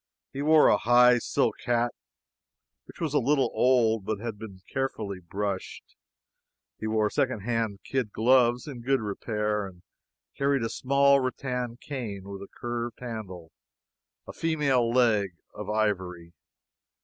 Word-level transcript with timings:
He 0.33 0.41
wore 0.41 0.67
a 0.67 0.77
high 0.79 1.19
silk 1.19 1.57
hat 1.65 1.93
which 2.85 2.99
was 2.99 3.13
a 3.13 3.19
little 3.19 3.51
old, 3.53 4.03
but 4.03 4.19
had 4.19 4.39
been 4.39 4.63
carefully 4.73 5.19
brushed. 5.19 5.95
He 6.79 6.87
wore 6.87 7.11
second 7.11 7.41
hand 7.41 7.81
kid 7.83 8.11
gloves, 8.11 8.65
in 8.65 8.81
good 8.81 8.99
repair, 8.99 9.67
and 9.67 9.83
carried 10.35 10.63
a 10.63 10.69
small 10.69 11.19
rattan 11.19 11.77
cane 11.79 12.23
with 12.23 12.41
a 12.41 12.47
curved 12.51 12.99
handle 12.99 13.51
a 14.27 14.33
female 14.33 14.89
leg 14.91 15.35
of 15.53 15.69
ivory. 15.69 16.33